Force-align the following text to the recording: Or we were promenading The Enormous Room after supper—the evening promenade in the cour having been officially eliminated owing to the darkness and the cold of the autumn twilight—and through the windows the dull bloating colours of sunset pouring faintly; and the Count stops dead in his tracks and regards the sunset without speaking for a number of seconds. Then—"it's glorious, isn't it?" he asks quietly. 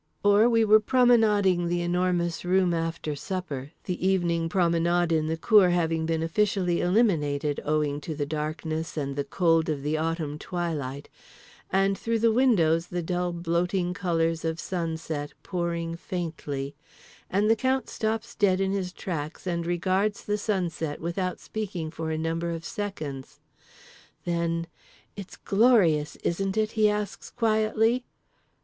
Or 0.23 0.49
we 0.49 0.65
were 0.65 0.79
promenading 0.79 1.67
The 1.67 1.83
Enormous 1.83 2.43
Room 2.43 2.73
after 2.73 3.15
supper—the 3.15 4.03
evening 4.07 4.49
promenade 4.49 5.11
in 5.11 5.27
the 5.27 5.37
cour 5.37 5.69
having 5.69 6.07
been 6.07 6.23
officially 6.23 6.81
eliminated 6.81 7.59
owing 7.63 8.01
to 8.01 8.15
the 8.15 8.25
darkness 8.25 8.97
and 8.97 9.15
the 9.15 9.23
cold 9.23 9.69
of 9.69 9.83
the 9.83 9.99
autumn 9.99 10.39
twilight—and 10.39 11.95
through 11.95 12.17
the 12.17 12.31
windows 12.31 12.87
the 12.87 13.03
dull 13.03 13.31
bloating 13.31 13.93
colours 13.93 14.43
of 14.43 14.59
sunset 14.59 15.33
pouring 15.43 15.95
faintly; 15.95 16.73
and 17.29 17.47
the 17.47 17.55
Count 17.55 17.87
stops 17.87 18.33
dead 18.33 18.59
in 18.59 18.71
his 18.71 18.91
tracks 18.91 19.45
and 19.45 19.67
regards 19.67 20.23
the 20.23 20.39
sunset 20.39 20.99
without 20.99 21.39
speaking 21.39 21.91
for 21.91 22.09
a 22.09 22.17
number 22.17 22.49
of 22.49 22.65
seconds. 22.65 23.39
Then—"it's 24.25 25.37
glorious, 25.37 26.15
isn't 26.23 26.57
it?" 26.57 26.71
he 26.71 26.89
asks 26.89 27.29
quietly. 27.29 28.03